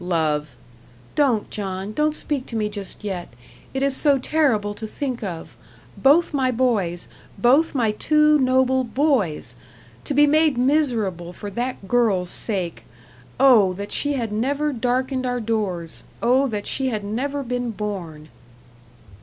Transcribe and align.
"Love" 0.03 0.55
"Don't, 1.15 1.51
John! 1.51 1.93
don't 1.93 2.15
speak 2.15 2.47
to 2.47 2.55
me 2.55 2.69
just 2.69 3.03
yet. 3.03 3.31
It 3.71 3.83
is 3.83 3.95
so 3.95 4.17
terrible 4.17 4.73
to 4.73 4.87
think 4.87 5.21
of. 5.21 5.55
Both 5.95 6.33
my 6.33 6.49
boys 6.49 7.07
both 7.37 7.75
my 7.75 7.91
two 7.91 8.39
noble 8.39 8.83
boys! 8.83 9.53
to 10.05 10.15
be 10.15 10.25
made 10.25 10.57
miserable 10.57 11.33
for 11.33 11.51
that 11.51 11.87
girl's 11.87 12.31
sake. 12.31 12.81
Oh! 13.39 13.73
that 13.73 13.91
she 13.91 14.13
had 14.13 14.31
never 14.33 14.73
darkened 14.73 15.27
our 15.27 15.39
doors. 15.39 16.03
Oh! 16.19 16.47
that 16.47 16.65
she 16.65 16.87
had 16.87 17.03
never 17.03 17.43
been 17.43 17.69
born." 17.69 18.29